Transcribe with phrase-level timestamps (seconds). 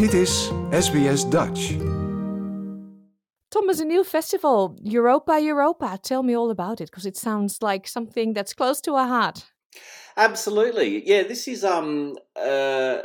[0.00, 1.76] Dit is SBS Dutch.
[3.48, 5.98] Thomas, a new festival, Europa Europa.
[6.00, 9.52] Tell me all about it because it sounds like something that's close to our heart.
[10.16, 11.02] Absolutely.
[11.04, 13.02] Yeah, this is um uh,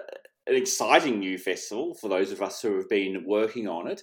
[0.48, 4.02] an exciting new festival for those of us who have been working on it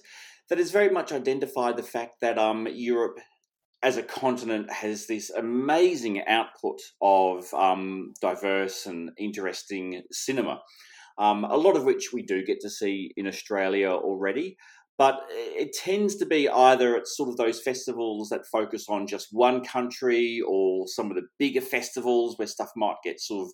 [0.49, 3.19] that has very much identified the fact that um Europe
[3.83, 10.61] as a continent has this amazing output of um, diverse and interesting cinema,
[11.17, 14.57] um, a lot of which we do get to see in Australia already.
[14.97, 19.29] But it tends to be either at sort of those festivals that focus on just
[19.31, 23.53] one country or some of the bigger festivals where stuff might get sort of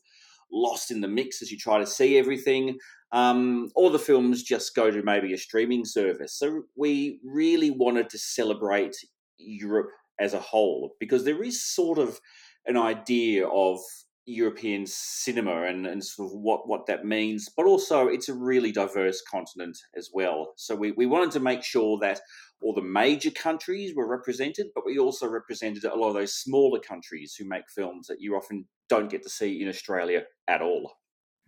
[0.52, 2.78] lost in the mix as you try to see everything,
[3.12, 6.38] um, or the films just go to maybe a streaming service.
[6.38, 8.96] So we really wanted to celebrate
[9.38, 12.20] Europe as a whole because there is sort of
[12.66, 13.80] an idea of
[14.26, 18.72] European cinema and, and sort of what, what that means, but also it's a really
[18.72, 20.54] diverse continent as well.
[20.56, 22.20] So we, we wanted to make sure that
[22.62, 26.80] all the major countries were represented, but we also represented a lot of those smaller
[26.80, 30.99] countries who make films that you often don't get to see in Australia at all.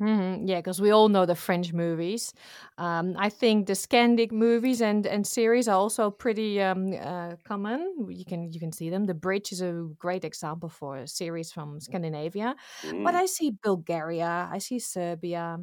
[0.02, 0.48] Mm-hmm.
[0.48, 2.34] Yeah, because we all know the French movies.
[2.80, 8.08] Um, I think the Scandic movies and, and series are also pretty um, uh, common.
[8.10, 9.06] You can you can see them.
[9.06, 12.56] The Bridge is a great example for a series from Scandinavia.
[12.84, 13.04] Mm.
[13.04, 15.60] But I see Bulgaria, I see Serbia.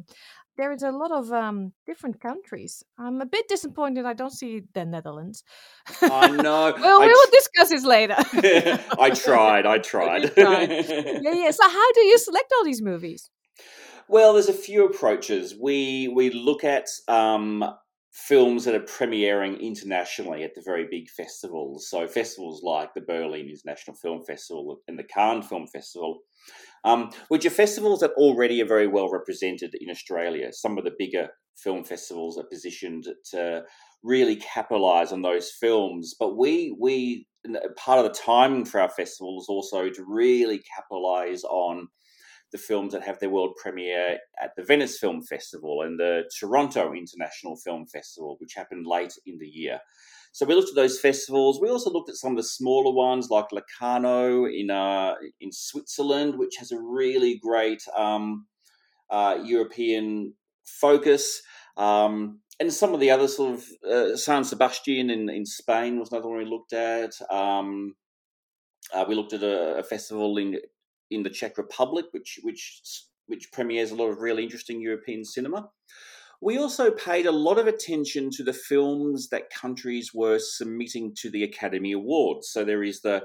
[0.55, 2.83] There is a lot of um, different countries.
[2.97, 5.43] I'm a bit disappointed I don't see the Netherlands.
[6.01, 6.73] I know.
[6.79, 8.15] well, I we will discuss this later.
[8.99, 9.65] I tried.
[9.65, 10.33] I tried.
[10.35, 10.69] tried.
[11.23, 11.51] yeah, yeah.
[11.51, 13.29] So how do you select all these movies?
[14.09, 15.55] Well, there's a few approaches.
[15.55, 17.63] We we look at um,
[18.11, 21.87] films that are premiering internationally at the very big festivals.
[21.91, 26.21] So festivals like the Berlin International Film Festival and the Cannes Film Festival,
[26.85, 30.51] um, which are festivals that already are very well represented in Australia.
[30.53, 33.63] Some of the bigger film festivals are positioned to
[34.03, 36.15] really capitalise on those films.
[36.19, 37.27] But we we
[37.77, 41.89] part of the timing for our festival is also to really capitalise on
[42.51, 46.93] the films that have their world premiere at the Venice Film Festival and the Toronto
[46.93, 49.79] International Film Festival, which happened late in the year.
[50.31, 51.59] So we looked at those festivals.
[51.59, 56.37] We also looked at some of the smaller ones like Locarno in uh, in Switzerland,
[56.37, 58.45] which has a really great um,
[59.09, 60.33] uh, European
[60.65, 61.41] focus.
[61.77, 66.11] Um, and some of the other sort of uh, San Sebastian in, in Spain was
[66.11, 67.13] another one we looked at.
[67.31, 67.95] Um,
[68.93, 70.59] uh, we looked at a, a, festival in
[71.11, 72.81] in the Czech Republic, which which
[73.27, 75.69] which premieres a lot of really interesting European cinema.
[76.41, 81.29] We also paid a lot of attention to the films that countries were submitting to
[81.29, 82.49] the Academy Awards.
[82.49, 83.23] So there is the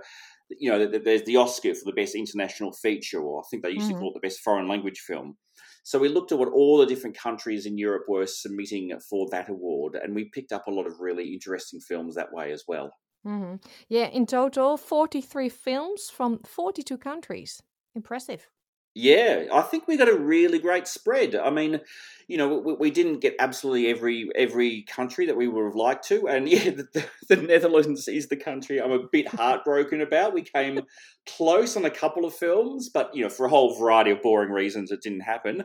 [0.51, 3.87] you know, there's the Oscar for the best international feature, or I think they used
[3.87, 3.95] mm-hmm.
[3.95, 5.37] to call it the best foreign language film.
[5.85, 9.49] So we looked at what all the different countries in Europe were submitting for that
[9.49, 12.91] award, and we picked up a lot of really interesting films that way as well.
[13.27, 13.57] Mm-hmm.
[13.89, 17.63] Yeah, in total, 43 films from 42 countries.
[17.95, 18.49] Impressive.
[18.97, 21.35] Yeah, I think we got a really great spread.
[21.35, 21.81] I mean,
[22.29, 26.07] you know, we, we, didn't get absolutely every every country that we would have liked
[26.09, 30.33] to, and yeah, the, the, Netherlands is the country I'm a bit heartbroken about.
[30.33, 30.83] We came
[31.27, 34.51] close on a couple of films, but you know, for a whole variety of boring
[34.51, 35.65] reasons, it didn't happen.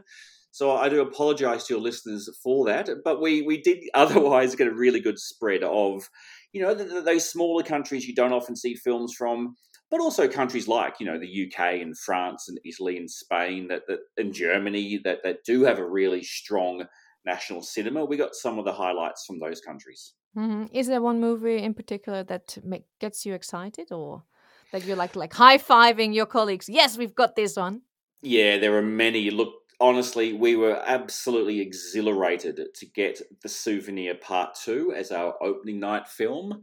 [0.51, 4.67] So I do apologise to your listeners for that, but we we did otherwise get
[4.67, 6.09] a really good spread of,
[6.51, 9.55] you know, the, the, those smaller countries you don't often see films from
[9.89, 13.83] but also countries like you know the UK and France and Italy and Spain that,
[13.87, 16.85] that and Germany that that do have a really strong
[17.25, 18.05] national cinema.
[18.05, 20.13] We got some of the highlights from those countries.
[20.37, 20.75] Mm-hmm.
[20.75, 24.23] Is there one movie in particular that make, gets you excited, or
[24.71, 26.69] that you're like like high fiving your colleagues?
[26.69, 27.81] Yes, we've got this one.
[28.21, 29.31] Yeah, there are many.
[29.31, 35.79] Look, honestly, we were absolutely exhilarated to get the Souvenir Part Two as our opening
[35.79, 36.61] night film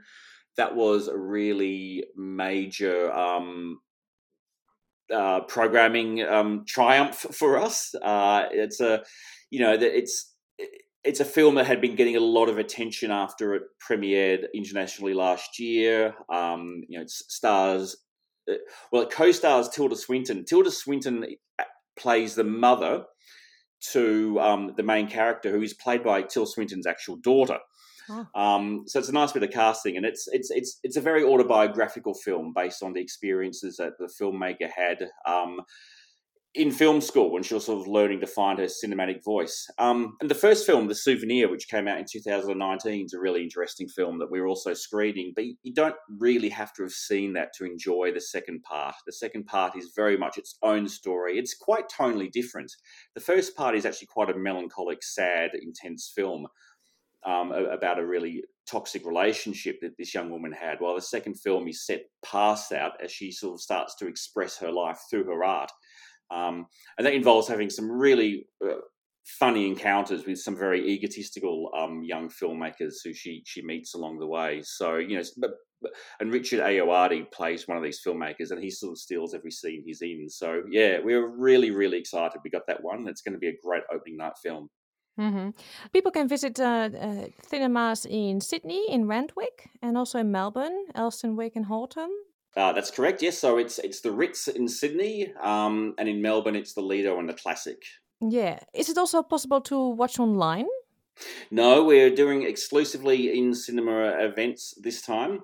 [0.57, 3.81] that was a really major um,
[5.13, 7.95] uh, programming um, triumph for us.
[8.03, 9.03] Uh, it's a,
[9.51, 10.35] you know, it's
[11.07, 15.15] it's a film that had been getting a lot of attention after it premiered internationally
[15.15, 16.15] last year.
[16.29, 17.97] Um, you know, it stars,
[18.51, 18.55] uh,
[18.91, 20.45] well, it co-stars Tilda Swinton.
[20.45, 21.25] Tilda Swinton
[21.61, 21.65] uh,
[21.97, 23.05] plays the mother
[23.93, 27.59] to um, the main character, who is played by Tilda Swinton's actual daughter.
[28.09, 28.27] Oh.
[28.35, 31.25] Um, so it's a nice bit of casting, and it's it's it's it's a very
[31.25, 35.09] autobiographical film based on the experiences that the filmmaker had.
[35.27, 35.61] Um,
[36.57, 39.69] in film school when she was sort of learning to find her cinematic voice.
[39.79, 43.43] Um, and the first film, The Souvenir, which came out in 2019, is a really
[43.43, 45.33] interesting film that we are also screening.
[45.37, 48.95] But you don't really have to have seen that to enjoy the second part.
[49.05, 51.39] The second part is very much its own story.
[51.39, 52.73] It's quite tonally different.
[53.15, 56.47] The first part is actually quite a melancholic, sad, intense film.
[57.25, 61.67] Um, about a really toxic relationship that this young woman had, while the second film
[61.69, 65.45] is set past that as she sort of starts to express her life through her
[65.45, 65.71] art.
[66.31, 66.67] Um,
[66.99, 68.75] and that involves having some really uh,
[69.27, 74.27] funny encounters with some very egotistical um, young filmmakers who she she meets along the
[74.27, 74.63] way.
[74.65, 75.51] So you know, but,
[76.21, 79.83] and Richard Ayoade plays one of these filmmakers, and he sort of steals every scene
[79.85, 80.29] he's in.
[80.29, 82.41] So yeah, we are really really excited.
[82.43, 83.07] We got that one.
[83.09, 84.69] It's going to be a great opening night film.
[85.19, 85.51] Mm-hmm.
[85.93, 91.57] People can visit uh, uh, cinemas in Sydney, in Randwick, and also in Melbourne, Elsternwick
[91.57, 92.11] and Hawthorn.
[92.57, 93.23] Uh, that's correct.
[93.23, 97.19] Yes, so it's it's the Ritz in Sydney, um, and in Melbourne it's the Lido
[97.19, 97.83] and the Classic.
[98.21, 100.67] Yeah, is it also possible to watch online?
[101.51, 105.43] No, we're doing exclusively in cinema events this time.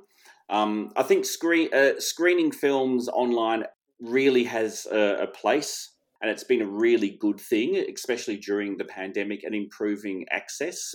[0.48, 3.64] Um, I think screen uh, screening films online
[4.00, 5.90] really has a, a place
[6.22, 10.94] and it's been a really good thing, especially during the pandemic and improving access.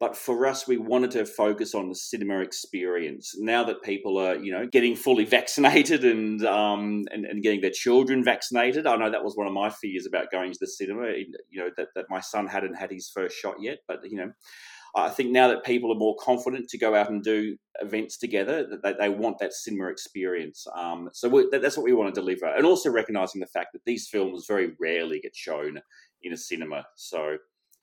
[0.00, 3.34] But for us, we wanted to focus on the cinema experience.
[3.36, 7.72] Now that people are, you know, getting fully vaccinated and um, and, and getting their
[7.72, 11.08] children vaccinated, I know that was one of my fears about going to the cinema.
[11.50, 14.32] You know, that, that my son hadn't had his first shot yet, but you know,
[14.96, 18.66] I think now that people are more confident to go out and do events together,
[18.68, 20.66] that they, they want that cinema experience.
[20.74, 23.84] Um, so that, that's what we want to deliver, and also recognizing the fact that
[23.84, 25.80] these films very rarely get shown
[26.22, 26.84] in a cinema.
[26.96, 27.36] So,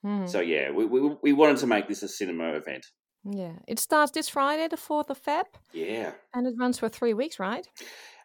[0.05, 0.27] mm.
[0.27, 2.85] so yeah, we, we we wanted to make this a cinema event.
[3.23, 5.45] Yeah, it starts this Friday, the fourth of Feb.
[5.73, 7.65] Yeah, and it runs for three weeks, right?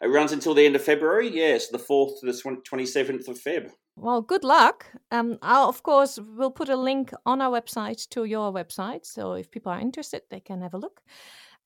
[0.03, 1.29] It runs until the end of February.
[1.29, 3.71] Yes, the fourth to the twenty seventh of Feb.
[4.00, 4.87] Well, good luck.
[5.11, 9.05] Um, I'll, of course, we'll put a link on our website to your website.
[9.05, 11.02] So if people are interested, they can have a look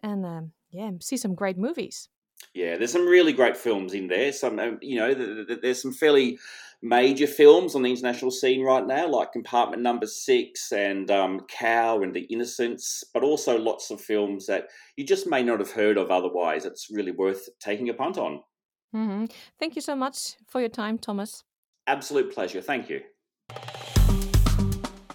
[0.02, 2.08] and um, yeah, see some great movies.
[2.52, 4.32] Yeah, there's some really great films in there.
[4.32, 6.40] Some, um, you know, there's some fairly
[6.82, 12.02] major films on the international scene right now, like Compartment Number Six and um, Cow
[12.02, 14.66] and The Innocents, but also lots of films that
[14.96, 16.64] you just may not have heard of otherwise.
[16.64, 18.40] It's really worth taking a punt on.
[18.92, 19.26] Mm-hmm.
[19.60, 21.44] Thank you so much for your time, Thomas.
[21.86, 22.62] Absolute pleasure.
[22.62, 23.02] Thank you.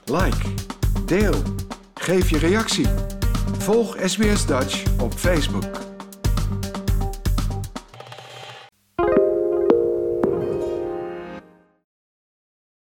[0.05, 0.53] Like,
[1.05, 1.35] deel,
[1.93, 2.87] geef je reactie.
[3.57, 5.88] Volg SBS Dutch op Facebook.